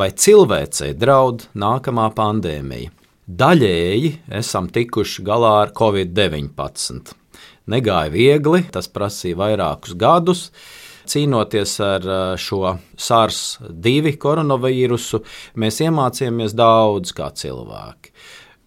vai 0.00 0.08
cilvēcei 0.16 0.94
draud 0.96 1.44
nākamā 1.60 2.08
pandēmija. 2.16 2.92
Daļēji 3.30 4.10
esam 4.40 4.70
tikuši 4.72 5.22
galā 5.26 5.50
ar 5.66 5.72
Covid-19. 5.76 7.12
Negāja 7.70 8.10
viegli, 8.10 8.62
tas 8.72 8.88
prasīja 8.90 9.38
vairākus 9.38 9.94
gadus. 10.00 10.46
Cīnoties 11.10 11.74
ar 11.84 12.06
šo 12.40 12.74
SARS-2 12.98 14.14
koronavīrusu, 14.22 15.20
mēs 15.60 15.80
iemācījāmies 15.84 16.56
daudz 16.58 17.12
kā 17.16 17.30
cilvēki 17.34 18.14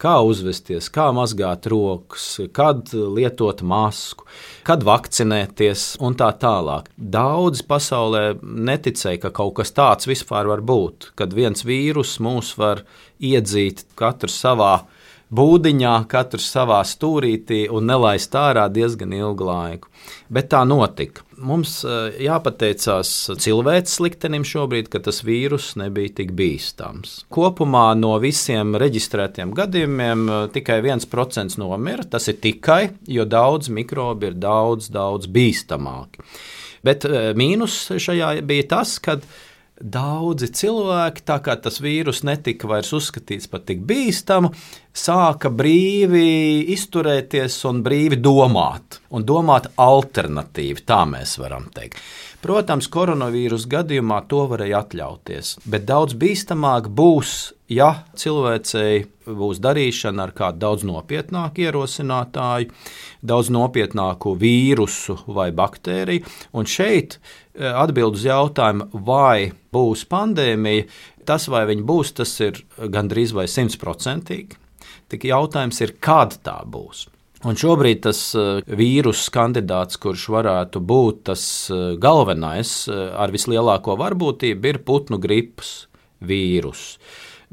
kā 0.03 0.17
uzvesties, 0.27 0.89
kā 0.93 1.07
mazgāt 1.15 1.67
rokas, 1.71 2.27
kad 2.55 2.91
lietot 2.93 3.63
masku, 3.63 4.27
kad 4.67 4.83
vakcinēties 4.87 5.93
un 6.03 6.17
tā 6.19 6.29
tālāk. 6.41 6.89
Daudz 6.97 7.63
pasaulē 7.67 8.25
neticēja, 8.41 9.21
ka 9.23 9.33
kaut 9.39 9.55
kas 9.61 9.71
tāds 9.75 10.09
vispār 10.09 10.51
var 10.51 10.63
būt, 10.65 11.13
kad 11.19 11.35
viens 11.35 11.63
vīrus 11.67 12.17
mūs 12.23 12.55
var 12.59 12.83
iedzīt 13.23 13.85
katru 13.99 14.31
savā 14.31 14.75
būdiņā, 15.33 15.93
katrs 16.11 16.49
savā 16.53 16.81
stūrītī 16.87 17.65
un 17.73 17.87
nelaist 17.89 18.35
ārā 18.37 18.67
diezgan 18.73 19.13
ilgu 19.15 19.47
laiku. 19.47 19.91
Bet 20.33 20.49
tā 20.51 20.63
notika. 20.67 21.23
Mums 21.43 21.79
eh, 21.87 22.17
jāpateicās 22.27 23.11
cilvēks 23.41 23.99
liktenim 24.03 24.45
šobrīd, 24.47 24.89
ka 24.91 25.01
tas 25.03 25.23
vīrus 25.25 25.73
nebija 25.79 26.13
tik 26.19 26.33
bīstams. 26.37 27.23
Kopumā 27.33 27.89
no 27.99 28.13
visiem 28.23 28.77
reģistrētiem 28.79 29.53
gadījumiem 29.57 30.27
eh, 30.27 30.43
tikai 30.55 30.81
1% 30.83 31.59
nomira. 31.61 32.05
Tas 32.05 32.29
ir 32.31 32.39
tikai, 32.43 32.83
jo 33.07 33.25
daudz 33.29 33.71
mikrobi 33.73 34.31
ir 34.31 34.37
daudz, 34.39 34.91
daudz 34.93 35.31
bīstamāki. 35.31 36.23
Bet 36.85 37.07
eh, 37.07 37.31
mīnus 37.39 37.79
šajā 37.95 38.35
bija 38.45 38.69
tas, 38.75 38.99
ka 39.03 39.17
daudzi 39.83 40.47
cilvēki, 40.53 41.23
tā 41.27 41.39
kā 41.43 41.55
tas 41.59 41.79
vīrus 41.83 42.21
netika 42.27 42.69
vairs 42.69 42.93
uzskatīts 42.95 43.49
par 43.51 43.63
tik 43.67 43.81
bīstamu, 43.87 44.53
sāka 44.93 45.49
brīvi 45.49 46.69
izturēties 46.73 47.55
un 47.69 47.81
brīvi 47.85 48.19
domāt, 48.21 48.99
un 49.09 49.25
domāt 49.25 49.71
alternatīvi, 49.81 50.85
tā 50.85 51.01
mēs 51.09 51.39
varam 51.41 51.65
teikt. 51.73 51.97
Protams, 52.43 52.89
koronavīrus 52.91 53.65
gadījumā 53.71 54.19
to 54.27 54.43
varēja 54.51 54.83
atļauties, 54.83 55.55
bet 55.65 55.85
daudz 55.87 56.13
bīstamāk 56.19 56.89
būs, 56.91 57.53
ja 57.71 58.03
cilvēcei 58.19 59.05
būs 59.23 59.61
darīšana 59.63 60.27
ar 60.27 60.33
kādu 60.35 60.59
daudz 60.65 60.83
nopietnāku 60.85 61.63
ierosinātāju, 61.63 62.73
daudz 63.23 63.51
nopietnāku 63.55 64.35
vīrusu 64.39 65.21
vai 65.31 65.49
baktēriju. 65.55 66.27
Un 66.59 66.67
šeit 66.67 67.15
eh, 67.17 67.71
atbild 67.71 68.19
uz 68.19 68.27
jautājumu, 68.27 68.91
vai 69.07 69.53
būs 69.73 70.03
pandēmija, 70.11 70.89
tas 71.23 71.47
vai 71.47 71.63
viņa 71.71 71.87
būs, 71.87 72.11
tas 72.19 72.35
ir 72.43 72.59
gandrīz 72.91 73.31
vai 73.33 73.47
simtprocentīgi. 73.47 74.59
Tik 75.13 75.27
jautājums 75.29 75.77
ir, 75.85 75.91
kad 76.01 76.39
tā 76.41 76.55
būs. 76.65 77.03
Un 77.45 77.57
šobrīd 77.59 77.99
tas 78.05 78.19
uh, 78.39 78.63
vīrusu 78.65 79.29
kandidāts, 79.35 79.99
kurš 80.01 80.23
varētu 80.33 80.79
būt 80.81 81.19
tas 81.29 81.43
uh, 81.69 81.91
galvenais 82.01 82.71
uh, 82.87 83.11
ar 83.19 83.33
vislielāko 83.35 83.97
varbūtību, 83.99 84.71
ir 84.71 84.79
putnu 84.87 85.19
gripas 85.21 85.83
vīruss. 86.23 86.97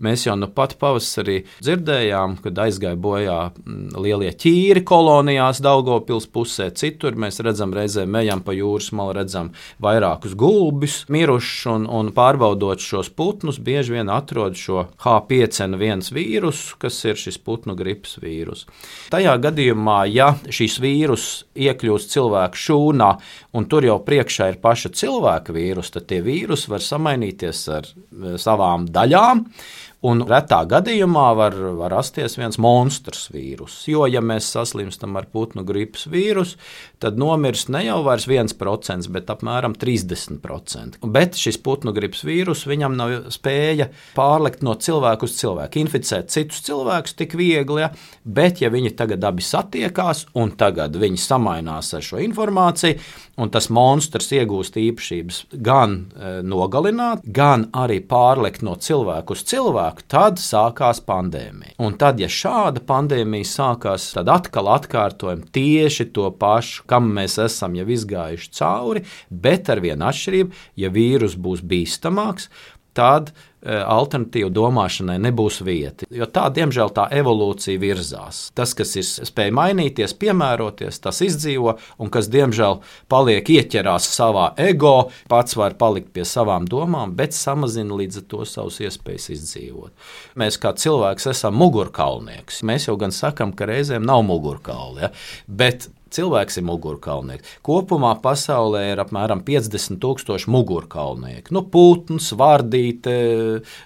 Mēs 0.00 0.24
jau 0.24 0.36
nu 0.38 0.48
pat 0.48 0.76
pavasarī 0.80 1.42
dzirdējām, 1.60 2.38
kad 2.44 2.58
aizgāja 2.64 2.96
bojā 3.00 3.38
mm, 3.50 3.98
lielie 4.00 4.30
ķīri 4.32 4.82
kolonijās, 4.88 5.60
Daugopils 5.64 6.28
pusē, 6.32 6.70
citur 6.72 7.18
mēs 7.20 7.42
redzam, 7.44 7.74
reizēm 7.76 8.16
ejam 8.22 8.40
pa 8.46 8.54
jūras 8.56 8.90
malu, 8.96 9.14
redzam 9.18 9.52
vairākus 9.82 10.36
gulbus 10.40 11.02
mirušus 11.12 11.68
un, 11.74 11.84
un 11.84 12.12
pārbaudot 12.16 12.80
šos 12.80 13.12
putnus, 13.12 13.60
bieži 13.60 13.98
vien 13.98 14.12
atrod 14.12 14.56
šo 14.56 14.86
H5N1 15.04 16.08
vīrusu, 16.16 16.78
kas 16.80 16.96
ir 17.04 17.20
šis 17.20 17.36
putnu 17.44 17.76
gripas 17.78 18.16
vīrus. 18.22 18.64
Tajā 19.12 19.36
gadījumā, 19.44 20.00
ja 20.08 20.32
šīs 20.48 20.78
vīrus 20.80 21.28
iekļūst 21.60 22.16
cilvēku 22.16 22.64
šūnā 22.64 23.10
un 23.56 23.68
tur 23.70 23.84
jau 23.86 23.98
priekšā 24.06 24.50
ir 24.52 24.58
paša 24.62 24.92
cilvēka 24.96 25.54
vīrusu, 25.54 25.96
tad 25.98 26.08
tie 26.10 26.20
vīrusi 26.24 26.72
var 26.72 26.84
samainīties 26.84 27.62
ar 27.76 27.88
eh, 27.90 28.36
savām 28.40 28.88
daļām. 28.90 29.44
Un 30.00 30.22
retā 30.24 30.62
gadījumā 30.64 31.26
var, 31.36 31.54
var 31.76 31.92
rasties 31.92 32.38
viens 32.40 32.56
monstrs 32.56 33.26
vīrus. 33.34 33.74
Jo, 33.84 34.06
ja 34.08 34.22
mēs 34.24 34.46
saslimstam 34.54 35.18
ar 35.20 35.26
putnu 35.28 35.60
gripas 35.68 36.06
vīrusu, 36.08 36.56
tad 37.04 37.20
nomirst 37.20 37.68
ne 37.68 37.82
jau 37.84 37.98
1%, 38.08 39.10
bet 39.12 39.32
apmēram 39.34 39.74
30%. 39.76 40.96
Bet 41.04 41.36
šis 41.36 41.60
putnu 41.60 41.92
gripas 41.92 42.24
vīrus 42.24 42.64
viņam 42.70 42.96
nav 42.96 43.12
spēja 43.34 43.90
pārlikt 44.16 44.64
no 44.64 44.72
cilvēka 44.80 45.28
uz 45.28 45.34
cilvēku, 45.36 45.82
inficēt 45.84 46.32
citus 46.32 46.64
cilvēkus 46.64 47.18
tik 47.20 47.36
viegli. 47.36 47.84
Ja? 47.84 47.92
Bet, 48.24 48.64
ja 48.64 48.72
viņi 48.72 48.94
tagad 48.96 49.28
abi 49.28 49.44
satiekās 49.44 50.30
un 50.40 50.54
tagad 50.56 50.96
viņi 50.96 51.20
samainās 51.20 51.92
ar 51.92 52.08
šo 52.08 52.22
informāciju, 52.24 52.96
un 53.40 53.52
tas 53.52 53.68
monstrs 53.68 54.32
iegūst 54.36 54.80
īpašības 54.80 55.44
gan 55.60 56.00
e, 56.00 56.32
nogalināt, 56.44 57.24
gan 57.24 57.68
arī 57.76 58.00
pārlikt 58.00 58.64
no 58.64 58.78
cilvēka 58.80 59.36
uz 59.36 59.44
cilvēku 59.48 59.89
cilvēku, 59.90 60.06
tad 60.08 60.38
sākās 60.38 61.00
pandēmija. 61.04 61.74
Un 61.78 61.96
tad, 61.98 62.20
ja 62.20 62.28
šāda 62.28 62.80
pandēmija 62.80 63.44
sākās, 63.44 64.12
tad 64.14 64.28
atkal 64.28 64.68
atkārtojam 64.68 65.42
tieši 65.52 66.12
to 66.12 66.30
pašu, 66.30 66.84
kam 66.86 67.12
mēs 67.12 67.38
esam 67.38 67.74
jau 67.74 67.86
izgājuši 67.86 68.50
cauri, 68.52 69.04
bet 69.30 69.68
ar 69.68 69.80
vienu 69.80 70.06
atšķirību, 70.06 70.52
ja 70.76 70.90
vīrus 70.90 71.36
būs 71.36 71.62
bīstamāks, 71.62 72.48
tad 72.96 73.32
Eh, 73.60 73.76
alternatīvu 73.76 74.48
domāšanai 74.56 75.18
nebūs 75.20 75.58
vieta. 75.60 76.06
Jo 76.16 76.24
tā, 76.32 76.46
diemžēl, 76.56 76.94
tā 76.96 77.02
evolūcija 77.12 77.76
virzās. 77.82 78.38
Tas, 78.56 78.72
kas 78.72 78.94
ir 78.96 79.04
spēj 79.04 79.52
mainīties, 79.52 80.14
piemēroties, 80.16 80.96
tas 81.04 81.20
izdzīvo, 81.26 81.74
un 82.00 82.08
kas, 82.08 82.30
diemžēl, 82.32 82.78
paliek 83.12 83.52
ieķerās 83.52 84.08
savā 84.14 84.46
ego, 84.64 85.10
pats 85.28 85.58
var 85.60 85.76
palikt 85.76 86.08
pie 86.16 86.24
savām 86.24 86.64
domām, 86.72 87.12
bet 87.18 87.36
samazina 87.36 88.00
līdz 88.00 88.22
ar 88.22 88.26
to 88.32 88.48
savus 88.48 88.80
iespējas 88.80 89.28
izdzīvot. 89.36 89.92
Mēs 90.40 90.56
kā 90.56 90.72
cilvēks 90.80 91.28
esam 91.34 91.60
mugurkaulnieks. 91.60 92.64
Mēs 92.64 92.88
jau 92.88 92.96
gan 92.96 93.12
sakam, 93.12 93.52
ka 93.52 93.68
reizēm 93.68 94.08
nav 94.08 94.24
mugurkauli, 94.24 95.04
ja? 95.04 95.12
bet 95.44 95.90
cilvēks 96.16 96.60
ir 96.60 96.66
mugurkaulnieks. 96.68 97.58
Kopumā 97.66 98.14
pasaulē 98.22 98.86
ir 98.92 99.02
apmēram 99.02 99.44
50 99.46 100.00
tūkstoši 100.02 100.50
mugurkaulnieku. 100.52 101.54
Nu, 101.56 101.64
putns, 101.70 102.32
vardīte, 102.38 103.14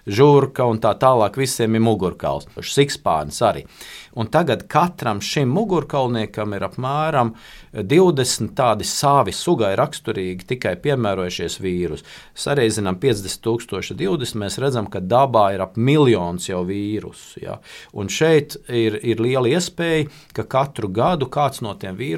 žurka 0.07 0.69
un 0.71 0.81
tā 0.83 0.95
tālāk 1.01 1.39
visiem 1.41 1.77
ir 1.77 1.85
mugurkauls. 1.85 2.49
Sikspārns 2.75 3.43
arī. 3.45 3.67
Un 4.15 4.29
tagad 4.31 4.69
katram 4.71 5.19
šim 5.25 5.51
mugurkaulniekam 5.51 6.55
ir 6.55 6.63
apmēram 6.69 7.33
20 7.75 8.53
tādi 8.55 8.87
savi 8.87 9.35
sugai 9.35 9.73
raksturīgi, 9.79 10.47
tikai 10.53 10.77
piemērojušies 10.85 11.59
vīrusi. 11.59 12.07
Sareizinām 12.39 13.01
50,000 13.03 13.99
20, 13.99 14.39
mēs 14.39 14.59
redzam, 14.63 14.87
ka 14.91 15.03
dabā 15.03 15.49
ir 15.57 15.65
ap 15.65 15.75
miljons 15.75 16.47
jau 16.47 16.63
vīrusu. 16.69 17.43
Ja? 17.43 17.59
Un 17.93 18.11
šeit 18.13 18.55
ir, 18.69 19.01
ir 19.03 19.23
liela 19.23 19.51
iespēja, 19.51 20.07
ka 20.37 20.47
katru 20.47 20.93
gadu 20.95 21.27
kāds 21.27 21.65
no 21.65 21.75
tiem 21.75 21.99
vīrusiem 21.99 22.14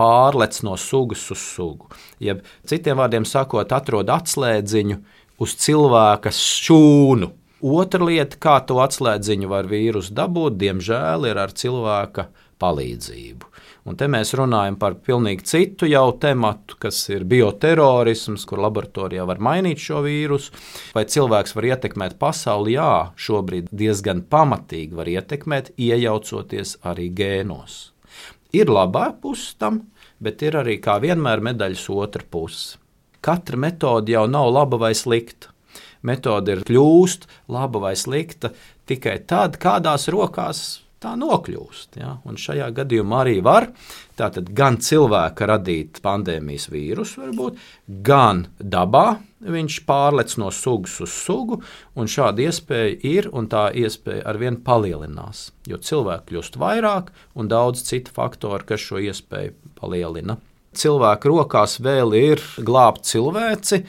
pārlec 0.00 0.62
no 0.66 0.76
sugas 0.80 1.26
uz 1.30 1.38
sugu. 1.38 1.90
Jeb, 2.18 2.42
citiem 2.66 2.98
vārdiem 2.98 3.28
sakot, 3.28 3.70
atrod 3.72 4.10
atslēdziņu 4.10 4.98
uz 5.40 5.54
cilvēka 5.60 6.34
šūnu 6.34 7.36
Otra 7.60 8.06
lieta, 8.08 8.38
kā 8.40 8.54
to 8.64 8.78
atslēdziņu 8.80 9.50
var 9.50 9.66
vīrusu 9.68 10.14
dabūt, 10.16 10.56
diemžēl 10.62 11.26
ir 11.28 11.36
ar 11.42 11.52
cilvēka 11.52 12.30
palīdzību. 12.60 13.48
Un 13.88 13.96
te 14.00 14.08
mēs 14.12 14.32
runājam 14.36 14.78
par 14.80 14.96
pilnīgi 15.04 15.44
citu 15.48 15.88
jau 15.88 16.06
tematu, 16.20 16.78
kas 16.80 17.02
ir 17.12 17.26
bioterorisms, 17.28 18.46
kur 18.48 18.60
laboratorijā 18.64 19.26
var 19.28 19.40
mainīt 19.44 19.80
šo 19.80 20.00
vīrusu. 20.04 20.56
Vai 20.96 21.04
cilvēks 21.04 21.56
var 21.56 21.68
ietekmēt 21.74 22.16
pasauli? 22.20 22.78
Jā, 22.78 23.12
šobrīd 23.16 23.68
diezgan 23.72 24.24
pamatīgi 24.24 24.96
var 24.96 25.12
ietekmēt, 25.12 25.74
iejaucoties 25.76 26.78
arī 26.88 27.10
gēnos. 27.12 27.90
Ir 28.56 28.70
labā 28.72 29.10
puse 29.22 29.54
tam, 29.58 29.84
bet 30.18 30.42
ir 30.42 30.58
arī 30.58 30.80
kā 30.82 30.98
vienmēr 31.02 31.42
medaļas 31.44 31.86
otra 31.94 32.26
puse. 32.26 32.78
Katra 33.20 33.58
metode 33.60 34.12
jau 34.12 34.26
nav 34.26 34.48
laba 34.50 34.78
vai 34.80 34.94
slikta 34.96 35.50
metode 36.06 36.54
ir 36.54 36.62
kļūst 36.66 37.26
laba 37.52 37.82
vai 37.82 37.94
slikta 37.98 38.52
tikai 38.88 39.20
tad, 39.28 39.58
kādās 39.60 40.08
rokās 40.12 40.80
tā 41.00 41.14
nokļūst. 41.18 41.98
Ja? 42.00 42.16
Un 42.28 42.38
šajā 42.40 42.68
gadījumā 42.76 43.24
arī 43.24 43.38
var 43.44 43.70
tātad, 44.18 44.52
gan 44.56 44.78
cilvēka 44.84 45.48
radīt 45.48 46.02
pandēmijas 46.04 46.68
vīrusu, 46.72 47.22
varbūt, 47.24 47.60
gan 48.04 48.46
dabā 48.60 49.20
viņš 49.40 49.78
pārlec 49.88 50.36
no 50.40 50.50
sugas 50.52 50.98
uz 51.00 51.14
sugu, 51.14 51.60
un 51.96 52.10
šāda 52.10 52.44
iespēja 52.44 52.98
ir, 53.08 53.30
un 53.32 53.48
tā 53.48 53.70
iespēja 53.72 54.26
arvien 54.28 54.60
palielinās. 54.64 55.48
Jo 55.68 55.80
cilvēki 55.80 56.34
kļūst 56.34 56.60
vairāk, 56.60 57.10
un 57.34 57.48
daudz 57.48 57.84
citu 57.88 58.12
faktoru, 58.12 58.66
kas 58.68 58.84
šo 58.84 59.00
iespēju 59.00 59.56
palielina. 59.80 60.36
Cilvēka 60.76 61.32
rokās 61.32 61.80
vēl 61.82 62.14
ir 62.14 62.42
glābt 62.62 63.08
cilvēci, 63.08 63.80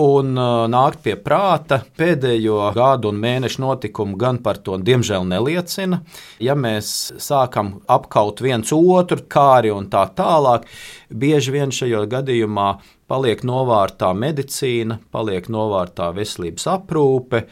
un 0.00 0.34
uh, 0.38 0.64
nākt 0.70 1.02
pie 1.04 1.14
prāta. 1.20 1.80
Pēdējo 1.98 2.58
gadu 2.76 3.10
un 3.12 3.20
mēnešu 3.22 3.62
notikumu 3.64 4.18
gan 4.20 4.40
par 4.44 4.58
to, 4.64 4.78
diemžēl, 4.80 5.26
neliecina. 5.30 6.00
Ja 6.42 6.56
mēs 6.58 7.14
sākam 7.22 7.78
apkaut 7.90 8.42
viens 8.44 8.72
otru, 8.74 9.22
kāri 9.28 9.72
un 9.74 9.88
tā 9.92 10.06
tālāk, 10.16 10.66
bieži 11.10 11.54
vien 11.54 11.74
šajā 11.74 12.04
gadījumā 12.10 12.68
paliek 13.10 13.42
novārtā 13.46 14.10
medicīna, 14.16 14.98
paliek 15.14 15.46
novārtā 15.52 16.10
veselības 16.16 16.66
aprūpe, 16.72 17.44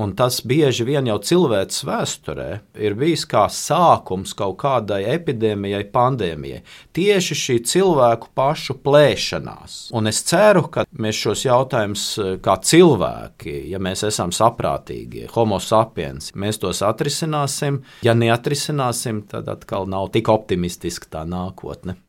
un 0.00 0.14
tas 0.18 0.40
bieži 0.46 0.86
vien 0.88 1.08
jau 1.10 1.18
cilvēces 1.30 1.84
vēsturē 1.86 2.48
ir 2.80 2.96
bijis 2.98 3.26
kā 3.30 3.46
sākums 3.50 4.34
kaut 4.38 4.58
kādai 4.62 5.02
epidēmijai, 5.14 5.84
pandēmijai. 5.92 6.62
Tieši 6.96 7.38
šī 7.42 7.58
cilvēku 7.72 8.30
pašu 8.38 8.78
plēšanās. 8.84 9.78
Un 9.96 10.10
es 10.10 10.22
ceru, 10.26 10.66
ka 10.72 10.86
mēs 10.90 11.22
šos 11.24 11.46
jautājumus 11.46 12.06
kā 12.44 12.58
cilvēki, 12.70 13.56
ja 13.72 13.80
mēs 13.82 14.04
esam 14.08 14.34
saprātīgi, 14.34 15.26
homo 15.34 15.60
sapiens, 15.62 16.32
mēs 16.34 16.62
tos 16.62 16.84
atrisināsim. 16.86 17.82
Ja 18.06 18.14
neatrisināsim, 18.16 19.24
tad 19.30 19.50
atkal 19.50 19.90
nav 19.90 20.12
tik 20.14 20.30
optimistiska 20.32 21.10
tā 21.18 21.26
nākotne. 21.28 22.00